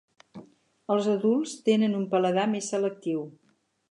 [0.93, 3.23] Els adults tenen un paladar més selectiu.